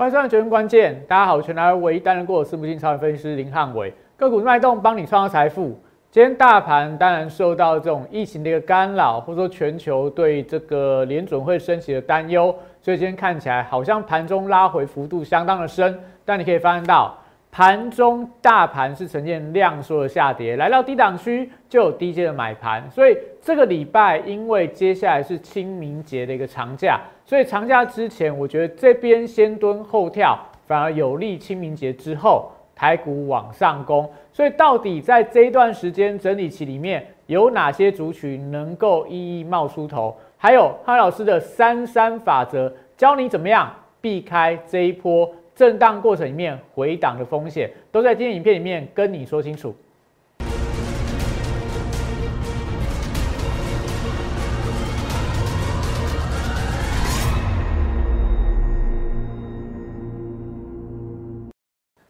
[0.00, 5.78] 欢迎收看《决胜关键》，大家好，我是全台唯一担任过的私募基金超人分析师林汉伟，个股脉动帮你创造财富。
[6.10, 12.44] 今天大盘当然受到这种疫情的一个干扰，或者说全球对这个联准会升起的担忧，
[12.80, 17.14] 所以今天看起来好像盘中拉回幅度相当的深，但你可以发现到。
[17.52, 34.08] 盘中大盘是呈现量缩的下跌，来到低档区就有低阶的买盘，所以这个礼拜因为接下来是清明节的一个长假，所以长假之前我觉得这边先蹲后跳，反而有利清明节之后台股往上攻。
[34.32, 40.16] 所以到底在这一段时间整理期里面有哪些族群能够一一冒出头？
[40.36, 45.28] 还有汉老师的三三法则，教你怎么样避开这一波。
[45.60, 49.76] 震荡过程里面回档的风险，都在今天影片里面跟你说清楚。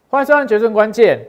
[0.07, 1.19] 欢迎收看《决胜关键》。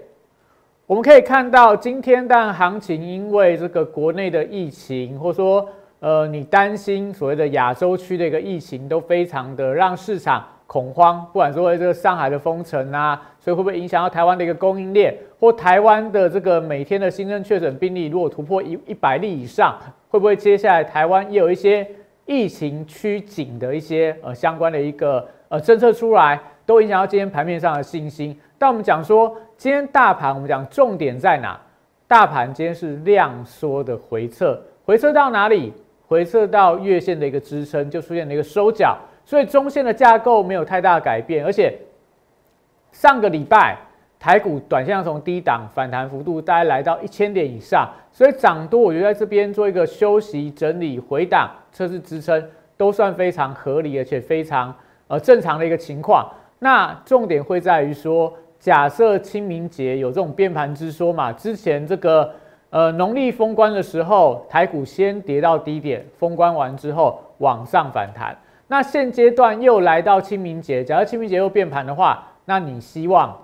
[0.87, 10.47] 我们可以看到，今天但行情因为这个国内的疫情，或者说呃，你担心所谓的亚洲区的一个疫情，都非常的让市场。
[10.73, 19.79] 恐慌，不管说这个上海的封城啊，所以会不会影响到台湾的一个供应链，或台湾的这个每天的新增确诊病例如果突破一一百例以上，
[20.09, 21.87] 会不会接下来台湾也有一些
[22.25, 28.35] 疫情趋紧的一些呃相关的一个呃政策出来，都影响到今天盘面上的信心。
[28.59, 31.61] 但我们讲说，今天大盘我们讲重点在哪？
[32.09, 35.71] 大盘今天是量缩的回撤，回撤到哪里？
[36.09, 38.99] 回撤到月线的一个支撑，就出现了一个收脚。
[39.25, 41.79] 所以中线的架构没有太大改变，而且
[42.91, 43.77] 上个礼拜
[44.19, 54.75] 台股短线从低档反弹幅度大概来到一千点以上，所以涨多我觉得在这边做一个休息整理回档测试支撑都算非常合理，而且非常
[55.09, 56.31] 呃正常的一个情况。
[56.59, 62.33] 那重点会在于说，假设清明节有这种变盘之说嘛，之前这个
[62.71, 68.37] 呃农历封关的时候，台股先跌到低点，封关完之后往上反弹。
[68.69, 73.37] 那现阶段又来到清明节，假如清明节又变盘的话，那你希望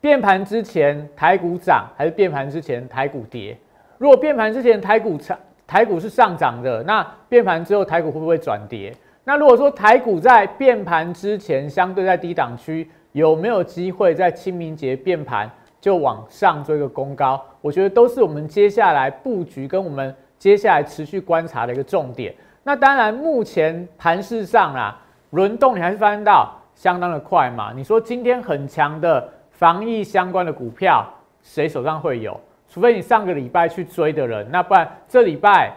[0.00, 3.56] 变盘之前台股涨，还是变盘之前台股跌？
[3.98, 8.92] 如果变盘之前台股涨，台股是上涨的，那变盘之后台股会不会转跌？
[9.24, 15.50] 那如果说台股在变盘之前相对在低档区，有没有机会在清明节变盘
[15.80, 17.42] 就往上做一个攻高？
[17.62, 22.34] 我觉得都是我们接下来布局跟我们接下来持续观察的一个重点。
[22.66, 24.98] 那当然，目前盘市上啦，
[25.30, 27.72] 轮动你还是发现到相当的快嘛。
[27.76, 31.06] 你说今天很强的防疫相关的股票，
[31.42, 32.40] 谁手上会有？
[32.66, 35.72] 除非你上个礼拜去追的人，那不然这礼拜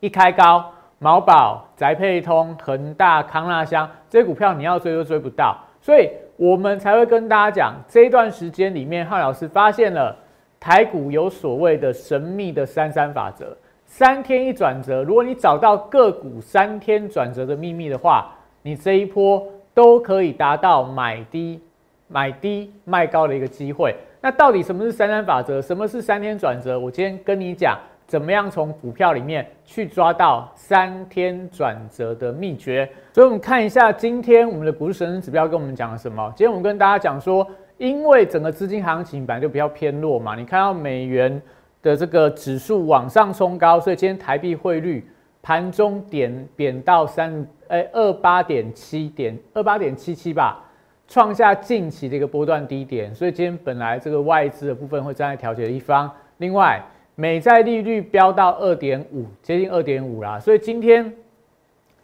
[0.00, 10.16] 一开高，毛宝、宅配通、恒大、康纳香这些股票你要追都追不到，所以我们才会跟大家讲，这一段时间里面，汉老师发现了
[10.58, 13.54] 台股有所谓的神秘的三三法则。
[13.90, 21.60] 三天一转折，如果你找到个股三天转折的秘密的话，你这一波都可以达到买低、
[22.06, 23.92] 买低卖高的一个机会。
[24.20, 25.60] 那到底什么是三三法则？
[25.60, 26.78] 什么是三天转折？
[26.78, 32.88] 我今天跟你讲，怎么样从股票里面去抓到三天转折的秘诀。
[33.12, 36.32] 所以，我们看一下今天我们的股市神指标跟我们讲了什么。
[36.36, 37.44] 今天我们跟大家讲说，
[37.76, 41.42] 因为整个资金行情本来就比较偏弱嘛，你看到美元。
[41.82, 45.08] 的这个指数往上冲高，所以今天台币汇率
[45.40, 50.62] 盘中点贬到三哎二八点七点二八点七七吧，
[51.08, 53.14] 创下近期的一个波段低点。
[53.14, 56.10] 所以今天本来这个外资的部分会站在调节的一方。
[56.36, 56.82] 另外，
[57.14, 61.10] 美债利率飙到二点五，接近二点五啦，所以今天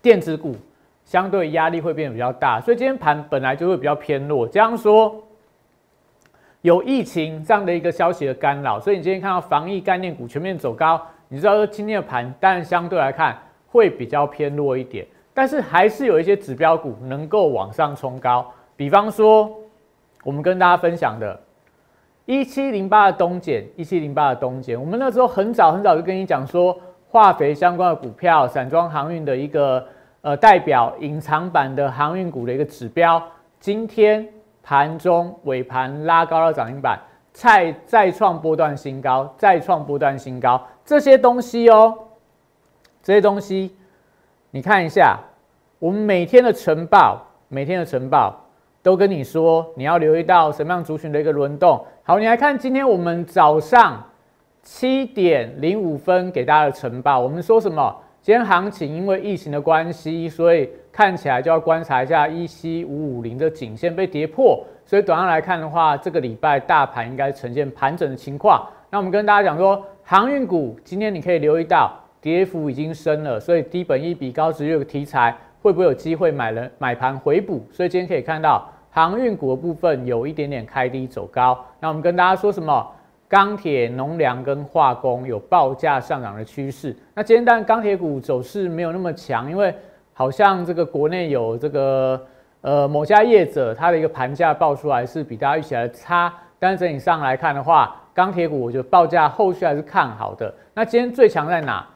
[0.01, 0.57] 电子股
[1.05, 2.61] 相对压力会变得比较大。
[2.61, 4.49] 所以今天盘本来就会比较偏弱。
[4.49, 5.23] 这样说。
[6.67, 13.39] 有疫情这样的一个消息的干扰，所以你今天看到防疫概念股全面走高，你知道说今天的盘当然相对来看
[13.69, 19.49] 会比较偏弱一点，但是还是有一些指标股能够往上冲高，比方说
[20.25, 21.41] 我们跟大家分享的，
[22.25, 26.77] 一七零八的东碱，一七零八的东碱，我们那时候很早很早就跟你讲说，
[27.07, 29.87] 化肥相关的股票，散装航运的一个
[30.21, 33.23] 呃代表，隐藏版的航运股的一个指标，
[33.61, 34.29] 今天。
[34.69, 36.99] 盘中尾盘拉高了涨停板，
[37.33, 41.97] 再再创波段新高，再创波段新高，这些东西哦，
[43.01, 43.77] 这些东西，
[44.51, 45.21] 你看一下，
[45.79, 48.35] 我们每天的晨报，每天的晨报
[48.83, 51.87] 都跟你说，你要留意到什么样族群的一个轮动。
[52.03, 54.03] 好，你来看今天我们早上
[54.65, 57.97] 七点零五分给大家的晨报，我们说什么？
[58.27, 64.67] 今天行情因为疫情的关系，所以看起来就要观察一下一七五五零的颈线被跌破。
[64.85, 68.69] 所以短上来看的话，这个礼拜大盘应该呈现盘整的情况。
[68.91, 75.33] 那我们跟大家讲说，航运股今天你可以留意到跌幅已经深了，所以低本一比高值率的题材
[75.63, 77.65] 会不会有机会买人买盘回补？
[77.71, 81.65] 所以今天可以看到航运股的部分有一点点开低走高。
[81.79, 82.85] 那我们跟大家说什么？
[83.29, 86.95] 钢铁、农粮跟化工有报价上涨的趋势。
[87.15, 89.75] 那今天当然钢铁股走势没有那么强，因为
[90.13, 92.21] 好像这个国内有这个。
[92.63, 100.53] 呃，某家业者它的一个盘价报出来是比大家预期来差，但是整体上来看的话，钢铁股我觉得报价后续还是看好的。
[100.75, 101.87] 那今天最强在哪？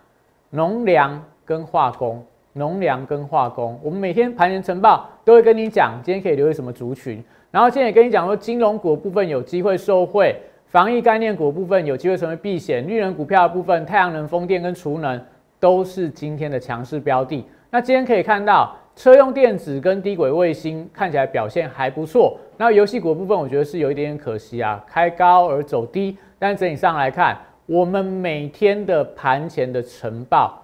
[0.51, 7.21] 农粮跟化工，农粮跟化工，我们每天盘前晨报都会跟你讲，今天可以留意什么族群。
[7.51, 10.37] 然后今天也跟你讲说，金融股部分有机会受惠，
[10.71, 15.21] 防疫概念股部分有机会成为避险，绿能股票的部分，太阳能、风电跟储能
[15.59, 17.45] 都是今天的强势标的。
[17.71, 18.75] 那今天可以看到。
[18.97, 26.19] 车用电子跟低轨卫星看起来表现还不错，那游戏股部分我觉得是有一点点可惜啊，开高而走低。
[26.39, 30.61] 但整体上来看，我们每天的盘前的晨报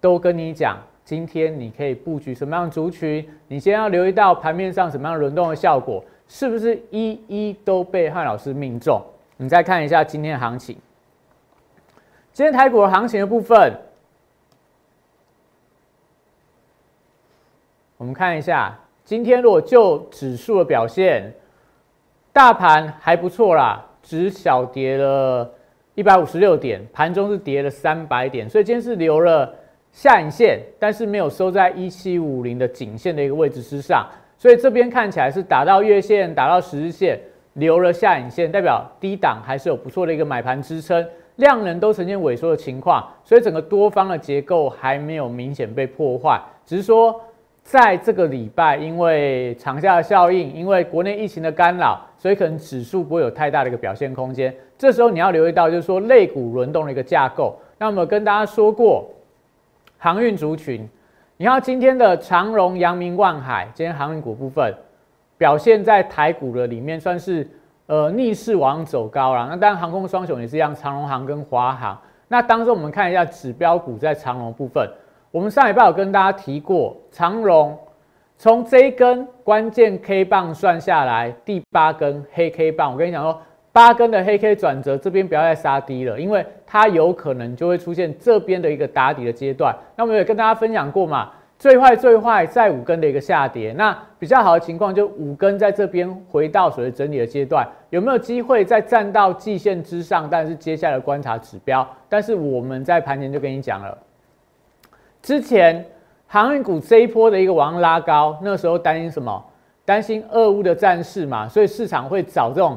[0.00, 9.02] 都跟你讲，今天你可以布局什么样族群，你先要留意到盘面上什么样轮动的效果，是不是一一都被汉老师命中？
[9.38, 10.76] 你再看一下今天的行情，
[12.32, 13.78] 今天台股的行情的部分。
[17.98, 21.32] 我们看一下，今天如果就指数的表现，
[22.32, 25.50] 大盘还不错啦，只小跌了
[25.94, 29.54] 一百五十六点，盘中是跌了三百点，所以今天是留了
[29.92, 34.06] 下影线，但是没有收在一七五零的颈线的一个位置之上，
[34.38, 37.18] 所以这边看起来是打到月线，打到十日线，
[37.56, 47.20] 留了下影线，代表低档还是有不错的一个买盘支撑，量能都呈现萎缩的情况，所以整个多方的结构还没有明显被破坏，只是说。
[47.68, 54.54] 在这个礼拜，因为长假的效应，因为国内疫情的干扰，所以可能指数不会有太大的一个表现空间。
[54.78, 57.58] 这时候你要留意到，就是说类股轮动的一个架构。
[57.76, 59.10] 那么跟大家说过，
[59.98, 60.88] 航运族群，
[61.38, 64.72] 你看今天的长荣、阳明、万海，今天航运股部分
[65.38, 67.48] 表现在台股的里面算是
[67.86, 69.46] 呃逆势往走高了。
[69.48, 71.98] 那当然航空双雄也是一样，长荣航跟华航。
[72.28, 74.88] 那当中我们看一下指标股在长荣部分。
[75.30, 77.78] 我们上礼拜有跟大家提过，长荣
[78.38, 83.38] 从这一根关键 K 棒算下来，第八根黑 K 棒，我跟你讲说，
[83.70, 89.76] 八根的黑 K 转折，这边不要再杀低了，因为它有可能就会出现这边的一个打底的阶段。
[89.94, 100.28] 那我们也跟大家分享过嘛，最坏最坏在五根的一个下跌，那比较好的情况就五根在这边回到所谓整理的阶段，有没有机会再站到季线之上？
[100.30, 103.96] 但是接下来观察指标，但是我们在盘前就跟你讲了。
[105.22, 105.84] 之前
[106.26, 109.44] 航运股这一波的一个往上拉高，那时候担心什么？
[109.86, 112.76] 担心俄乌的战事嘛，所以市场会找这种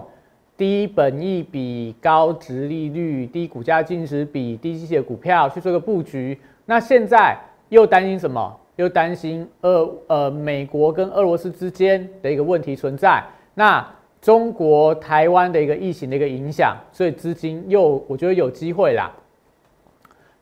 [0.55, 6.39] 低本益比、高值利率、低股价净值比、低息息的股票去做个布局。
[6.65, 7.35] 那现在
[7.69, 8.55] 又担心什么？
[8.79, 13.21] 又担心俄呃美国跟俄罗斯之间的一个问题存在。
[13.53, 13.85] 那
[14.21, 19.11] 中国台湾的一个疫情的一个影响，所以资金又我觉得有机会啦。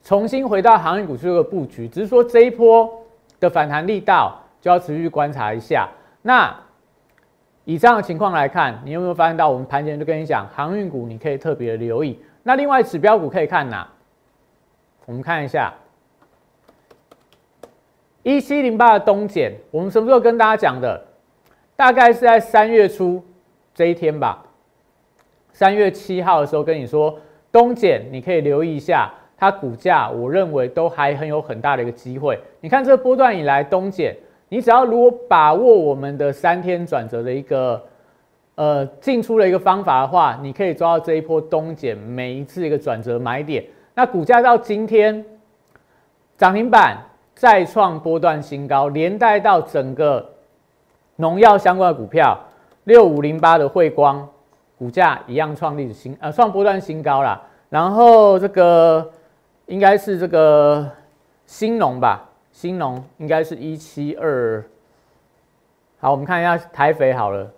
[0.03, 2.87] 重新回到航运股这个布局，只是说这一波
[3.39, 5.89] 的反弹力道就要持续观察一下。
[6.21, 6.55] 那
[7.65, 12.19] 以这样的情况来看，你有没有发现到我们盘前就跟你讲，航运股你可以特别的留意。
[12.43, 13.87] 那另外指标股可以看哪？
[15.07, 15.73] 我们看一下
[18.27, 21.01] 一七零八的东碱，我们什么时候跟大家讲的？
[21.77, 23.23] 大概是在三月初
[23.73, 24.43] 这一天吧，
[25.53, 27.17] 三月七号的时候跟你说，
[27.53, 29.09] 东碱你可以留意一下。
[29.39, 32.37] 它股价，我认为都还很有很大的一个机会。
[32.59, 34.13] 你看这波段以来，东减，
[34.49, 37.81] 你只要如果把握我们的三天转折的一个
[38.55, 43.63] 呃进出的一个方法的话，你可以抓到这一波东减每一次一个转折买点。
[43.93, 45.23] 那股价到今天
[46.35, 46.97] 涨停板
[47.37, 50.29] 再创波段新高，连带到整个
[51.15, 52.37] 农药相关的股票
[52.83, 54.27] 六五零八的汇光
[54.77, 57.41] 股价一样创历史新呃创波段新高了。
[57.69, 59.09] 然后这个。
[59.67, 60.89] 应该是这个
[61.45, 64.63] 新农吧，新农应该是一七二。
[65.99, 67.51] 好，我们看一下台肥好了。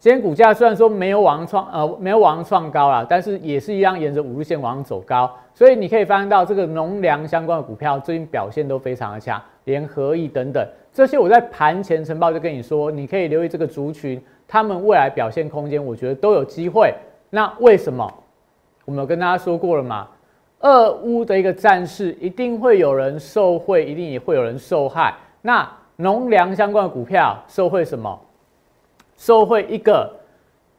[0.00, 5.30] 今天股价虽然说没有往上创，呃，没有往上创高了，但是也是一样沿着五日线往上走高。
[5.52, 16.94] 所以你可以发现到这个农粮相关的股票最近表现都非常的强，联合益等等这些，我在盘前晨报就跟你说，你可以留意这个族群，他们未来表现空间，我觉得都有机会。
[17.28, 18.10] 那为什么？
[18.86, 20.08] 我们有跟大家说过了嘛？
[20.60, 25.14] 俄乌的一个战事，一定会有人受惠，一定也会有人受害。
[25.42, 28.18] 那农粮相关的股票受惠什么？
[29.20, 30.10] 受惠一个，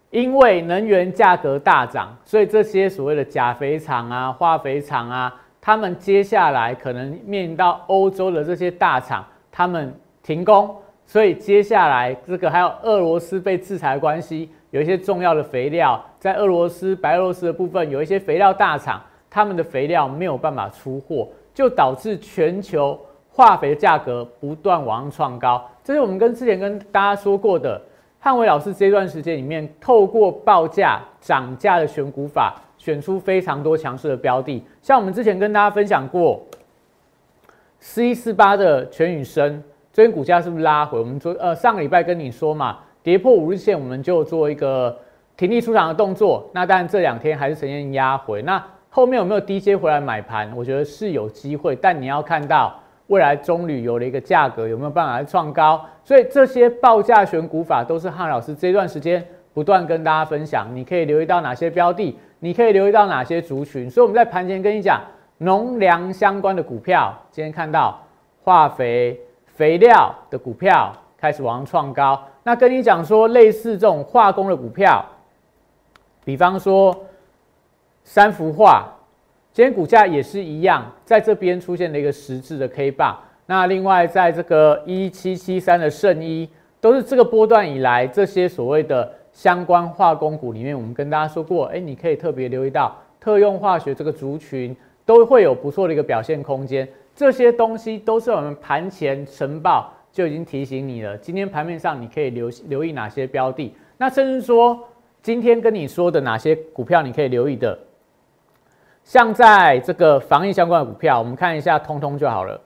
[0.10, 5.32] 因为能源价格大涨，所以这些所谓的钾肥厂啊、化肥厂啊，
[5.62, 9.94] 他们接下来可能面临到欧洲的这些大厂，他们
[10.24, 19.00] 停工，所以接下来这个还有俄罗斯被制裁的关系，有一些重要的肥料在俄罗斯、白俄罗斯的部分，有一些肥料大厂。
[19.34, 25.66] 他们的肥料没有办法出货，就导致全球化肥价格不断往上创高。
[25.82, 27.82] 这是我们跟之前跟大家说过的，
[28.24, 34.64] 汉伟老师这段时间里面，透过报价涨价的选股法，选出非常多强势的标的。
[34.80, 36.40] 像我们之前跟大家分享过，
[37.80, 41.00] 四一四八的全宇生，最近股价是不是拉回？
[41.00, 44.96] 我们昨呃上个礼拜跟你说嘛，跌破五日线，我们就做一个
[45.36, 46.48] 停利出场的动作。
[46.54, 48.44] 那当然这两天还是呈现压回。
[48.44, 50.54] 那后面有没有低接回来买盘？
[50.56, 52.80] 我觉得是有机会，但你要看到
[53.12, 55.86] 未来中旅游的一个价格有没有办法来创高。
[56.04, 60.68] 所以这些报价选股法都是汉老师这段时间不断跟大家分享。
[60.74, 63.90] 你可以留意到哪些标的，你可以留意到哪些族群。
[63.90, 65.02] 所以我们在盘前跟你讲
[65.40, 68.00] 农粮相关的股票，今天看到
[68.44, 72.22] 化肥、肥料的股票开始往上创高。
[72.44, 75.06] 那跟你讲说类似这种化工的股票，
[76.24, 76.96] 比方说。
[78.04, 78.92] 三幅画，
[79.54, 83.20] 今天股价也是一样，在这边出现了一个十字的 K 棒。
[83.46, 86.48] 那另外，在这个一七七三的圣一，
[86.80, 94.74] 都是这个波段以来这些所谓的相关化工股里面，我们跟大家说过，哎，你可以特别留意到特用化学这个族群
[95.06, 96.88] 都会有不错的一个表现空间。
[97.14, 101.18] 这些东西都是我们盘前晨报就已经提醒你了。
[101.18, 103.74] 今天盘面上你可以留留意哪些标的？
[103.98, 104.80] 那甚至说
[105.22, 107.78] 今天跟你说的哪些股票你可以留意的？
[109.04, 112.60] 像在这个防疫相关的股票，我们看一下通通就好了。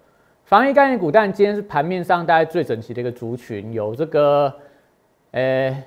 [0.43, 4.53] 防疫概念股，但今天是盘面上大概最整齐的一个族群，有这个，
[5.31, 5.83] 呃，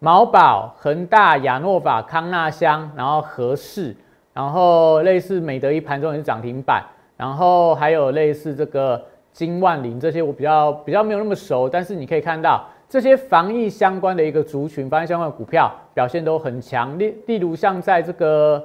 [0.00, 3.94] 毛宝、恒大、亚诺法、康纳香，然后和氏，
[4.34, 6.82] 然后类似美德一盘中也是涨停板，
[7.16, 9.00] 然后还有类似这个
[9.32, 16.98] 金万林这些，我比较比较没有那么熟，但是你可以看到这些防疫相关的一个族群，防疫相关的股票表现都很强。
[16.98, 18.60] 例例如像在这个。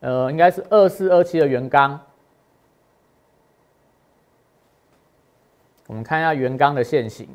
[0.00, 1.98] 呃，应该是二四二七的原钢，
[5.88, 7.28] 我们看一下原钢的线形。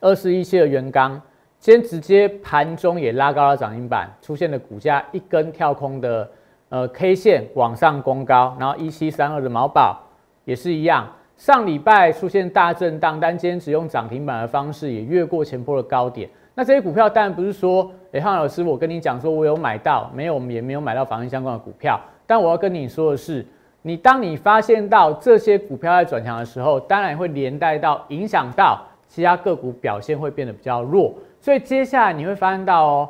[0.00, 1.20] 二四一七的原钢，
[1.58, 6.30] 今天直接盘中也拉高了涨停板，出现了股价一根跳空的
[6.68, 10.02] 呃 K 线往上攻高，然后一七三二的毛宝
[10.44, 16.28] 也是一样，上礼拜出现大震荡，但今天只用涨停板的方式也越过前波的高点。
[16.60, 21.98] 那这些股票当然不是说，哎，汉老师，我跟你讲说，我有买到，没有，我们也没有买到防疫相关的股票。
[22.26, 23.42] 但我要跟你说的是，
[23.80, 31.14] 你当你发现到这些股票在转强的时候，当然会连带到影响到其他个股表现会变得比较弱。
[31.40, 33.08] 所以接下来你会发现到哦，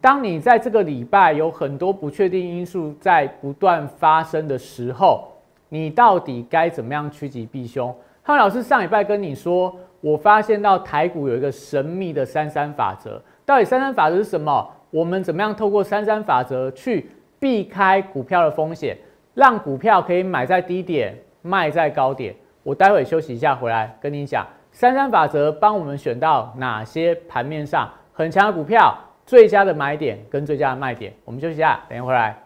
[0.00, 5.28] 当你在这个礼拜有很多不确定因素在不断发生的时候，
[5.68, 7.94] 你到底该怎么样趋吉避凶？
[8.22, 9.76] 汉老师上礼拜跟你说。
[10.06, 14.64] 我发现到台股有一个神秘的三三法则，到底三三法则是什么？
[14.92, 17.10] 我们怎么样透过三三法则去
[17.40, 18.96] 避开股票的风险，
[19.34, 22.32] 让股票可以买在低点，卖在高点？
[22.62, 28.96] 我待会休息一下回来跟你讲，三三法则帮我们选到哪些盘面上很强的股票，
[29.26, 31.12] 最佳的买点跟最佳的卖点。
[31.24, 32.45] 我们休息一下，等一下回来。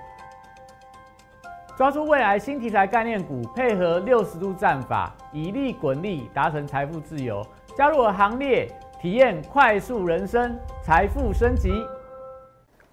[1.81, 7.43] 抓住未来新题材概念股，配合六十度战法，以利滚利，达成财富自由。
[7.75, 8.67] 加入我行列，
[9.01, 11.83] 体验快速人生，财富升级。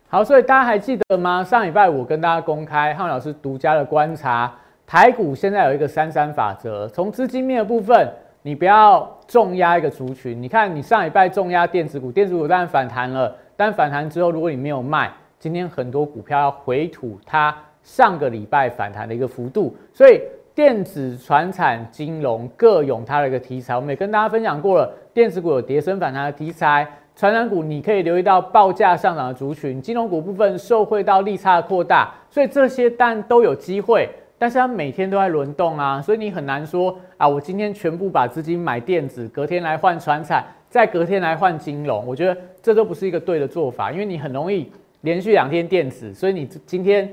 [0.08, 1.44] 好，所以大家还记得吗？
[1.44, 4.50] 上礼拜五跟大家公开，汉老师独家的观察，
[4.86, 6.88] 台股现在有一个三三法则。
[6.88, 10.42] 从资金面的部分，你不要重压一个族群。
[10.42, 17.54] 你看，你上礼拜重压电子股，电子股当然反弹了，但反弹之后，如果你没有卖，今天很多股票要回吐它。
[17.88, 20.20] 上个礼拜反弹的一个幅度，所以
[20.54, 23.74] 电子、船产、金融各有它的一个题材。
[23.74, 34.06] 我们也跟大家分享过了，电子股有跌升反弹的题材，船产股你可以留意到报价上涨的族群，金融股部分受惠到利差的扩大，所以这些但都有机会，
[34.38, 47.10] 但是它每天都在轮动啊，所以你很难说啊，我今天全部把资金买电子，隔天来换船产，再隔天来换金融，我觉得这都不是一个对的做法，因为你很容易连续两天电子，所以你今天。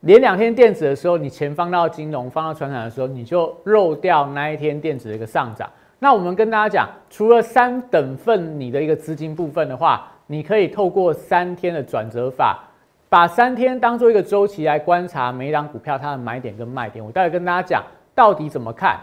[0.00, 5.68] 连两天电子的时候，你钱放到金融、放到船厂的时候，你就漏掉那一天电子的一个上涨。
[5.98, 12.64] 那我们跟大家讲，除了三等份你的一个资金部分的话，你可以透过三天的转折法，
[13.10, 17.04] 把三天当做一个周期来观察每一档股票它的买点跟卖点。
[17.04, 18.98] 我待会跟大家讲到底怎么看。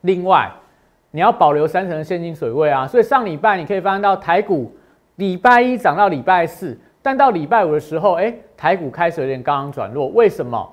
[0.00, 0.50] 另外，
[1.12, 4.74] 你要保留三成的现金水位啊，所以上礼拜你可以发现到台股
[5.14, 6.76] 礼拜一涨到礼拜四。
[7.02, 10.70] 但到礼拜五的时候，哎，台股开始有点刚刚转弱，为什么？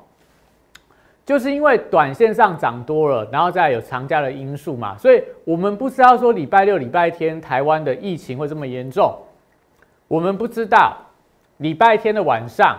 [1.25, 9.13] 就是因为短线上涨多了，然后再有长假的因素嘛，所以我们不知道说礼拜六、礼拜天台湾的疫情会这么严重，
[10.07, 10.95] 我们不知道
[11.57, 12.77] 礼拜天的晚上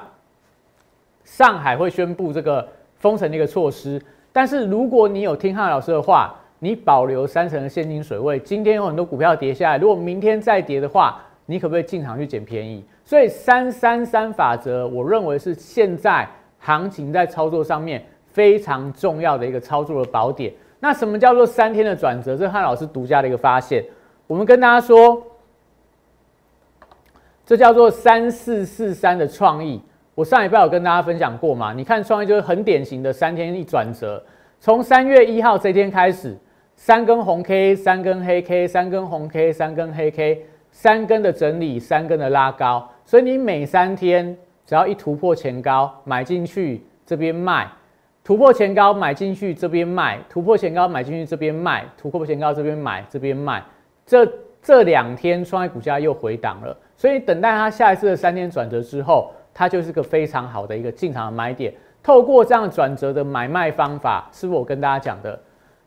[1.24, 4.00] 上海会宣布这个封城的一个措施。
[4.32, 12.82] 但是如果你有听汉老师的话，你保留三成的现金水位，今天有很多股票跌下来，如果明天再跌的话，你可不可以进场去捡便宜？
[13.08, 20.52] 所以三三三法则，我认为是现在行情在操作上面非常重要的一个操作的宝典。
[20.78, 22.36] 那什么叫做三天的转折？
[22.36, 23.82] 这是汉老师独家的一个发现。
[24.26, 25.22] 我们跟大家说，
[27.46, 29.82] 这叫做三四四三的创意。
[30.14, 31.72] 我上礼拜有跟大家分享过嘛？
[31.72, 34.22] 你看创意就是很典型的三天一转折。
[34.60, 36.36] 从三月一号这天开始，
[36.76, 40.44] 三根红 K，三根黑 K，三根红 K，三根黑 K，
[40.80, 42.88] 三根的整理，三根的拉高。
[43.04, 44.24] 所以你每三天
[44.64, 47.64] 只要一突破前高，买进去这边卖；
[48.22, 53.60] 突破前高买进去这边卖；突破前高买进去这边卖；突破前高这边买这边卖。
[54.06, 54.24] 这
[54.62, 61.74] 这两天创业股价又回档了，所以等待它下一次的三天转折之后，它就是个非常好的一个进场的买点。
[62.04, 65.36] 透过这样转折的买卖方法，是我跟大家讲的，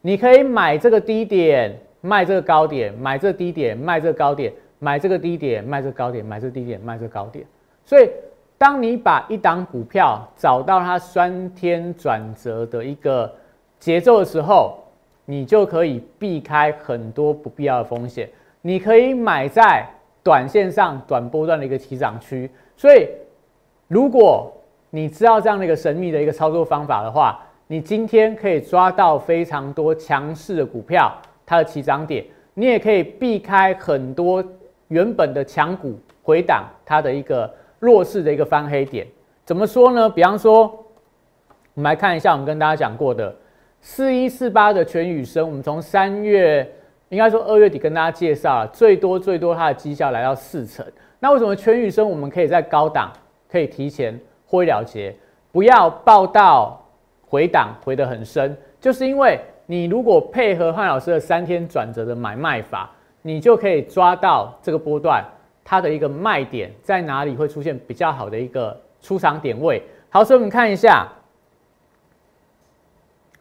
[0.01, 4.51] 你可以买这个低点，卖这个高点；买这低点，卖这个高点。
[4.83, 7.45] 买这个低点，卖这个高点；买这个低点，卖这个高点。
[7.85, 8.09] 所以，
[8.57, 13.31] 当你把一档股票找到它三天转折的一个
[13.79, 14.79] 节奏的时候，
[15.25, 18.27] 你就可以避开很多不必要的风险。
[18.63, 19.87] 你可以买在
[20.23, 22.49] 短线上短波段的一个起涨区。
[22.75, 23.07] 所以，
[23.87, 24.51] 如果
[24.89, 31.15] 你知道这样的一个神秘的一个操作方法的话，你今天可以抓到非常多强势的股票
[31.45, 34.43] 它的起涨点，你也可以避开很多。
[34.91, 37.49] 原本的强股回档，它的一个
[37.80, 39.08] 弱势的一个翻黑点，
[39.45, 40.10] 怎么说呢？
[40.10, 40.63] 比方说，
[41.73, 43.34] 我们来看一下，我们跟大家讲过的
[43.80, 46.69] 四一四八的全宇生，我们从三月，
[47.08, 50.86] 应该说二月底跟大家介绍了，最多最多它的绩效来到四成。
[51.19, 53.13] 那为什么全宇生我们可以在高档
[53.49, 55.15] 可以提前挥了结，
[55.54, 56.86] 不要报到
[57.25, 58.58] 回档回得很深？
[58.82, 62.91] 就是因为你如果配合汉老师的三天转折的买卖法。
[63.21, 65.23] 你就可以抓到这个波段
[65.63, 69.81] 它的一个卖点在哪里，会出现比较好的一个出场点位。
[70.10, 71.07] 好，所以我们看一下，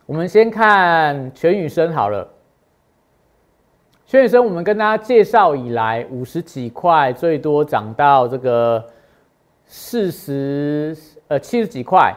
[0.06, 2.28] 我们先看全宇生好了。
[4.06, 8.84] 全宇生，我们跟大家介绍以来，五十几块，最多涨到这个
[9.66, 10.96] 四十
[11.28, 12.14] 呃七十几块，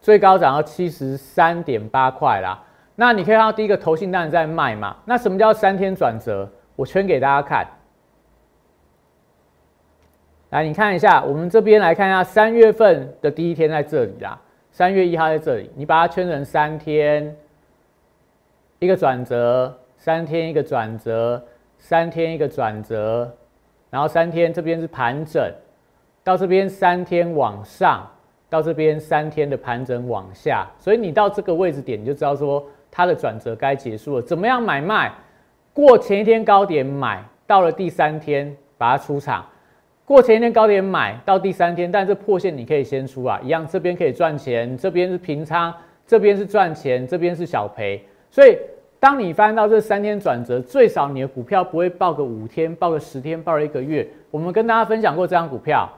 [0.00, 2.63] 最高涨到七十三点八块啦。
[2.96, 4.96] 那你可以看到第一个投信当然在卖嘛。
[5.04, 6.48] 那什么叫三天转折？
[6.76, 7.66] 我圈给大家看。
[10.50, 17.36] 来，你看一下，我们这边来看一下三月份的第一天在这里啦，三月一号在这里，你把它圈成三天，
[18.78, 21.44] 一个转折，三天一个转折，
[21.78, 23.36] 三天一个转折，
[23.90, 25.52] 然后三天这边是盘整，
[26.22, 28.08] 到这边三天往上，
[28.48, 32.64] 到这边三天的盘整往下，所以你到这个位置点你就知道说。
[32.96, 35.12] 它的转折该结束了，怎么样买卖？
[35.72, 39.44] 过前一天高点买到了第三天把它出场，
[40.04, 45.74] 过前一天高点买到第三天，但是破线你可以先出啊，一样这边可以赚钱，这边是平仓，
[46.06, 48.00] 这边是赚钱，这边是小赔。
[48.30, 48.56] 所以
[49.00, 54.06] 当你发现到这三天转折，最少你的股票不会报个五天，报个十天，报了一个月。
[54.30, 55.90] 我们跟大家分享过这张股票。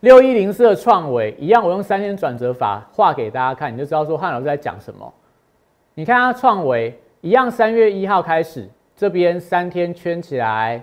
[0.00, 5.12] 六一零四的创维一样，我用三天转折法画给大家看，你就知道说汉老师在讲什么。
[5.94, 10.80] 你看它创维一样，三月一号开始，这边三天圈起来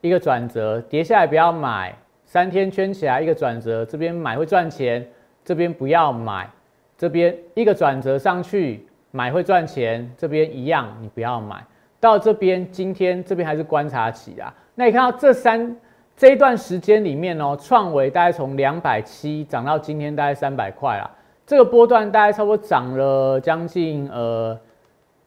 [0.00, 1.92] 一个转折，跌下来不要买。
[2.24, 5.04] 三天圈起来一个转折，这边买会赚钱，
[5.44, 6.48] 这边不要买。
[6.96, 11.64] 这边一个转折上去买会赚钱，这边一样你不要买。
[11.98, 14.54] 到这边今天这边还是观察期啊。
[14.76, 15.76] 那你看到这三。
[16.16, 21.10] 这一段时间里面哦，创维大概从两百七涨到今天大概三百块啊，
[21.44, 24.56] 这个波段大概差不多涨了将近呃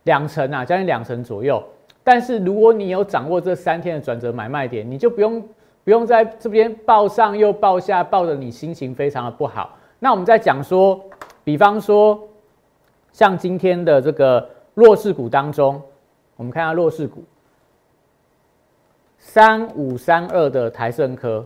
[0.03, 1.61] 两成啊，将近两成左右。
[2.05, 5.41] 但是如果你有掌握这三天的转折买卖点，你就不用
[5.83, 9.77] 不用在这边报上又报下，报的你心情非常的不好。
[9.99, 11.01] 那我们在讲说，
[11.43, 12.17] 比方说
[13.11, 15.81] 像今天的这个弱势股当中，
[16.37, 17.21] 我们看下弱势股。
[19.27, 21.45] 三五三二的台盛科，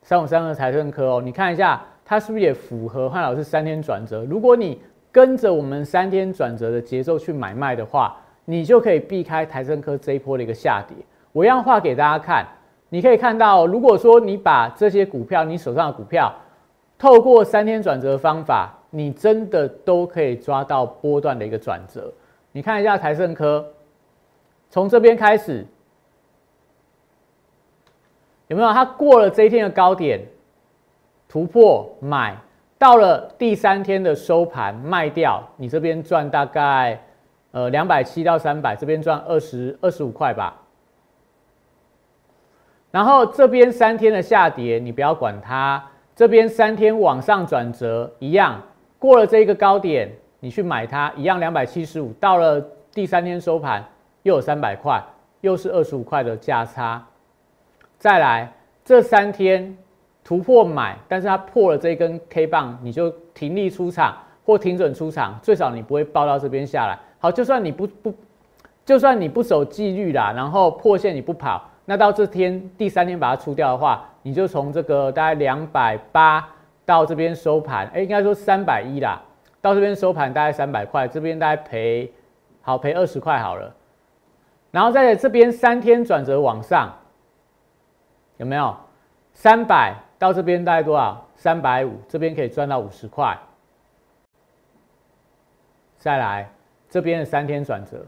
[0.00, 4.24] 三五三二台盛科哦，你看一下，它是不是也符合汉老师三天转折？
[4.24, 4.80] 如果你
[5.12, 10.96] 跟着我们三天转折的节奏去买卖的话，你就可以避开台盛科这一波的一个下跌。
[11.32, 12.46] 我一样画给大家看，
[12.88, 16.34] 你可以看到，如果说你把这些股票，你手上的股票，
[16.98, 22.10] 透过三天转折的方法，你真的都可以抓到波段的一个转折。
[22.52, 23.62] 你看一下台盛科，
[24.70, 25.66] 从这边开始。
[28.52, 28.70] 有没有？
[28.70, 30.20] 它过了这一天的高点，
[31.26, 32.36] 突破买，
[32.76, 37.02] 到了第三天的收盘卖掉，你这边赚大概
[37.52, 40.54] 呃两百七到三百，这边赚二十二十五块吧。
[42.90, 45.82] 然后这边三天的下跌，你不要管它，
[46.14, 48.60] 这边三天往上转折一样，
[48.98, 52.60] 过了这个高点，你去买它一样两百七十五，到了
[52.92, 53.82] 第三天收盘
[54.24, 55.02] 又有三百块，
[55.40, 57.02] 又是二十五块的价差。
[58.02, 58.52] 再来，
[58.84, 59.78] 这三天
[60.24, 66.98] 突破买，但是它破了这一根 K 棒，你就停利出场或停准出场，最少你不会爆到这边下来。
[67.20, 68.12] 好，就算你不不，
[68.84, 76.44] 就算你不守纪律啦，然后破线你不跑，那到这天第三天把它出掉的话，你就从这个大概两百八
[76.84, 79.22] 到这边收盘，哎，应该说三百一啦，
[79.60, 82.12] 到这边收盘大概三百块，这边大概赔
[82.62, 83.72] 好赔二十块好了，
[84.72, 86.92] 然后在这边三天转折往上。
[88.42, 88.76] 有没有
[89.32, 91.24] 三百到这边大概多少？
[91.36, 93.38] 三百五，这边可以赚到五十块。
[95.96, 96.50] 再来
[96.90, 98.04] 这边的三天转折，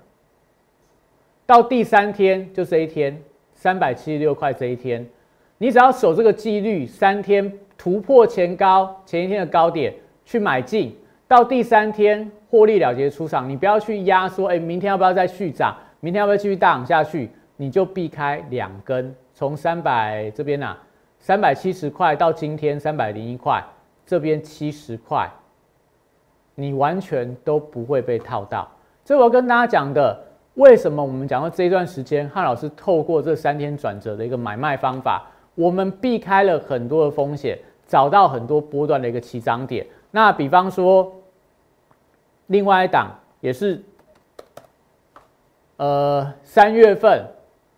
[1.46, 3.16] 到第三天就这一天，
[3.52, 5.08] 三百七十六块这一天，
[5.56, 9.94] 你只要守这个纪律，三天突破前高前一天的高点
[10.24, 15.76] 去买进，到第三天获利了结出场，你不要去压说，哎，明天要不要再续涨？
[16.00, 17.30] 明天要不要继续大涨下去？
[17.56, 19.14] 你就避开两根。
[19.34, 20.76] 从三百这边呐，
[21.18, 23.60] 三百七十块到今天三百零一块，
[24.06, 25.28] 这边七十块，
[26.54, 28.70] 你完全都不会被套到。
[29.04, 30.16] 这我跟大家讲的，
[30.54, 39.84] 为什么我们讲到这一段时间，汉老师透过这三天转折的一个买卖方法，我们避开了很多的风险，找到很多波段的一个起涨点。
[40.12, 41.12] 那比方说，
[42.46, 43.82] 另外一档也是，
[45.76, 47.26] 呃，三月份。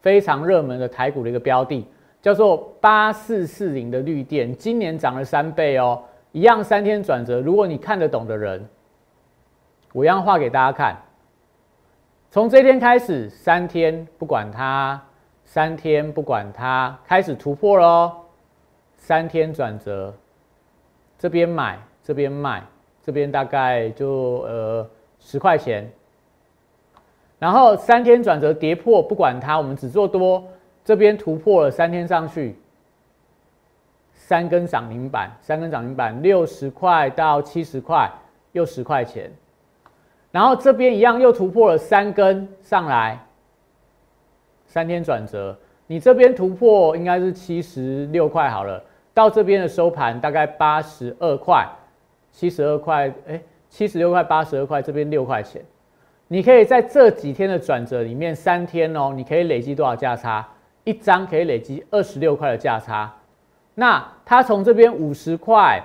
[0.07, 1.85] 非常热门的台股的一个标的，
[2.23, 7.41] 叫做八四四零的绿电，今年涨了三倍哦，一样三天转折。
[7.41, 8.65] 如果你看得懂的人，
[9.93, 10.97] 我一样画给大家看。
[12.31, 15.03] 从这天开始，三天不管它，
[15.45, 18.13] 三天不管它，开始突破喽。
[18.95, 20.15] 三天转折，
[21.19, 22.63] 这边买，这边卖，
[23.03, 24.89] 这边大概就呃
[25.19, 25.91] 十块钱。
[27.39, 30.43] 然后三天转折跌破，不管它，我们只做多。
[30.85, 32.57] 这边突破了三天上去，
[34.13, 38.09] 三根涨停板，三根涨停板，六十块到七十块，
[38.53, 39.31] 又十块钱。
[40.31, 43.19] 然后这边一样又突破了三根上来，
[44.67, 51.67] 三天转折，你这边突破应该是七十六块好了，到这边的收盘大概八十二块，
[52.31, 55.61] 七十二块，哎，七十六块八十二块，这边六块钱。
[56.29, 60.47] 你可以在这几天的转折里面，三天哦，你可以累积多少价差？
[60.85, 63.13] 一张可以累积二十六块的价差。
[63.75, 65.83] 那它从这边五十块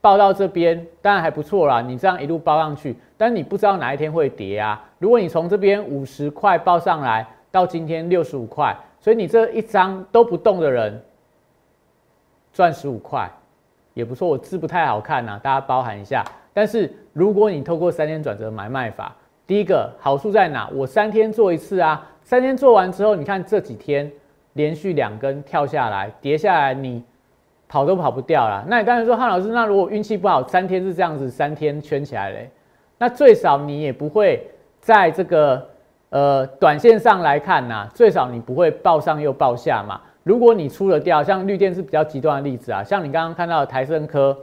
[0.00, 1.80] 报到这边，当然还不错啦。
[1.80, 4.82] 你这样一路报上去，但你不知道哪一天会跌啊。
[4.98, 11.02] 如果你从这边五十块报上来，到今天六十五块，所以你这一张都不动的人
[12.52, 13.30] 赚十五块，
[13.94, 14.28] 也不错。
[14.28, 16.24] 我字不太好看呐，大家包涵一下。
[16.52, 19.14] 但是如果你透过三天转折买卖法，
[19.50, 20.70] 第一个好处在哪？
[20.72, 24.08] 我三天做一次啊，三天做完之后，你看这几天
[24.52, 27.02] 连续两根跳下来，跌下来，你
[27.66, 28.64] 跑都跑不掉了。
[28.68, 32.48] 那你刚才说汉老师，那如果运气不好，三天是这样子，三天圈起来嘞，
[32.96, 35.66] 那最少你也不会在这个
[36.10, 40.00] 呃短线上来看呐，最少你不会报上又报下嘛。
[40.22, 44.38] 如果你出了掉，像绿电是比较极端的例子啊，像你刚刚看到的台升科。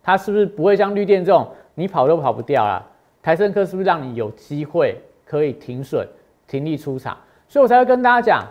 [0.00, 2.86] 它是不是不会像绿电这种，你跑都跑不掉啦？
[3.22, 6.06] 台盛科是不是让你有机会可以停损、
[6.46, 7.16] 停利出场？
[7.48, 8.44] 所以我才会跟大家讲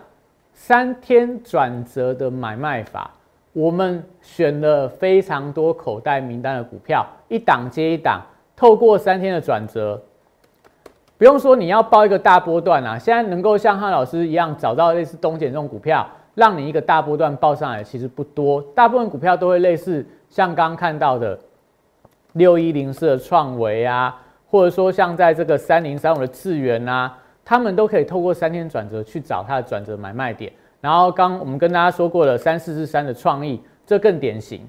[0.53, 3.11] 三天转折的买卖法。
[3.53, 8.21] 我们选了非常多口袋名单的股票，一档接一档，
[8.55, 9.99] 透过三天的转折，
[11.17, 18.61] 不用说你要报一个大波段啊，现在能够像汉老师一样找到类似东碱这种股票，让你一个大波段报上来，其实不多。
[18.75, 20.05] 大部分股票都会类似。
[20.29, 21.37] 像刚看到的
[22.33, 24.15] 六一零四的创维啊，
[24.49, 30.51] 或者说像在这个三零三五的智源啊，他们都可以透过三天转折去找它的转折买卖点。
[30.81, 34.67] 然后刚我们跟大家说过了，三四四三的创意，这更典型，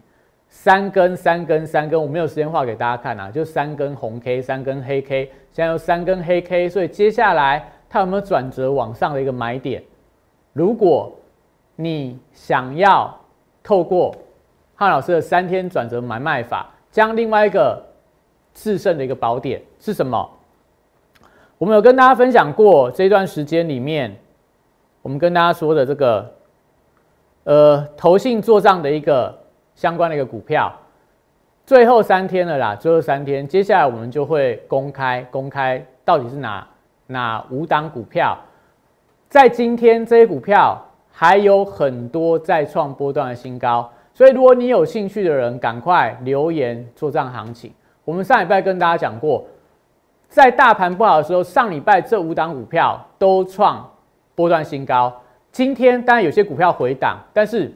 [0.49, 9.83] 三根三根三根，我没有时间画给大家看啊，就三根红 K，三根黑 K，现在有三根黑 K，所以接下来它有没有转折往上的一个买点？
[10.53, 11.13] 如果
[11.77, 13.17] 你想要
[13.63, 14.15] 透过
[14.75, 17.81] 汉老师的三天转折买卖法，将另外一个
[18.61, 20.31] 制胜的一个宝典是什么？
[21.57, 24.15] 我们有跟大家分享过这段时间里面，
[25.01, 26.31] 我们跟大家说的这个，
[27.45, 29.35] 呃，投信做账的一个
[29.75, 30.71] 相关的一个股票，
[31.65, 36.69] 最后三天了啦，最后三天，接下来我们就会公开公开到底是哪
[37.07, 38.37] 哪五档股票，
[39.31, 40.79] 在今天这些股票
[41.11, 43.91] 还有很多在创波段的新高。
[44.13, 47.73] 所以，如果你有兴趣的人，赶快留言做账行情。
[48.11, 49.45] 我们上礼拜跟大家讲过，
[50.29, 53.89] 在大盘不好的时候，上礼拜这五档股票都创
[54.35, 55.15] 波段新高。
[55.53, 57.73] 今天当然有些股票回档，但是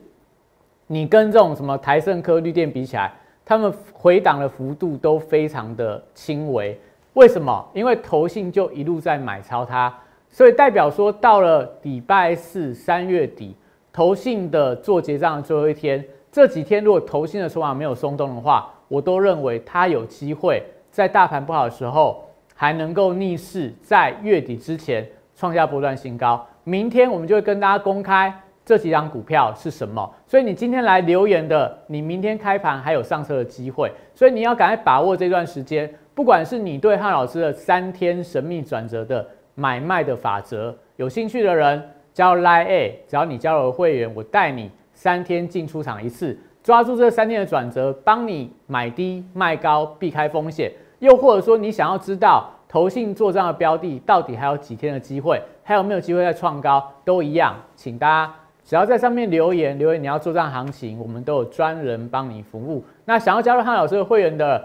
[0.88, 3.12] 你跟这种什么台盛科、绿电比起来，
[3.44, 6.76] 他们回档的幅度都非常的轻微。
[7.12, 7.64] 为什么？
[7.72, 9.96] 因为投信就一路在买超它，
[10.30, 13.54] 所以代表说到了礼拜四三月底，
[13.92, 16.04] 投信的做结账的最后一天。
[16.32, 26.46] 这几天如果投信的筹码没有松动的话，我都认为它有机会在大盘不好的时候还能够逆势在月底之前创下波段新高。
[26.62, 28.32] 明天我们就会跟大家公开
[28.64, 30.08] 这几张股票是什么。
[30.26, 33.90] 所以你今天来留言的，你明天开盘还有上车的机会。
[34.14, 44.70] 所以你要赶快把握这段时间，不管是你对汉老师的三天神秘转折的买卖的法则有兴趣的人，加入 lie a，只要你加入会员，我带你。
[44.96, 50.72] 三天进出场一次，抓住这三天的转折，帮你买低卖高，避开风险。
[50.98, 62.82] 又或者说，你想要知道投信做账的标的到底还有几天的机会，还有没有机会再创高，都一样，请大家只要在上面留言，留言你要做账行情，我们都有专人帮你服务。
[63.04, 64.64] 那想要加入汉老师的会员的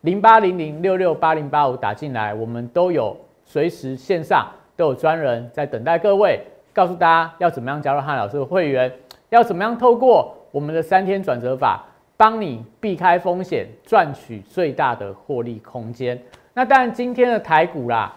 [0.00, 6.40] 零八零零六六八零八五打进来，我们都有随时线上都有专人在等待各位，
[6.74, 8.92] 告诉大家要怎么样加入汉老师的会员。
[9.30, 11.84] 要怎么样透过我们的三天转折法，
[12.16, 16.18] 帮你避开风险，赚取最大的获利空间？
[16.54, 18.16] 那当然，今天的台股啦，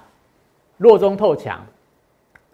[0.77, 1.59] 弱中透强，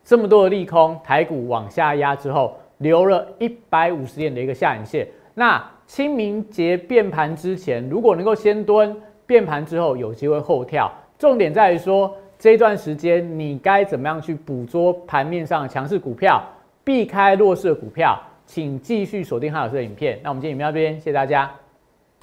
[0.04, 5.08] 这么多的利空，台股往下压之后，留了一百五十点的一个下影线。
[5.36, 10.91] 那清明节变盘之前，如果能够先蹲，变盘之后有机会后跳。
[11.19, 16.43] 重点在于说，这段时间你该怎么样去捕捉盘面上强势股票，
[16.84, 18.19] 避开弱势的股票？
[18.45, 20.19] 请继续锁定汉老师的影片。
[20.23, 21.51] 那我们今天影片这边，谢谢大家。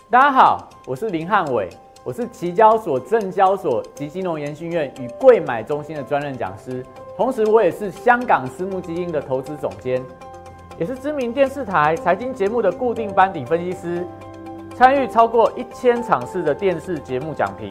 [0.09, 1.69] 大家好，我是林汉伟，
[2.05, 6.85] 我是期交所、证交所及金融研训院与贵买中心的专任讲师，
[7.17, 10.03] 同时我也是香港私募基金的投资总监，
[10.79, 14.07] 也是知名电视台财经节目的固定班底分析师，
[14.75, 17.71] 参与超过一千场次的电视节目讲评。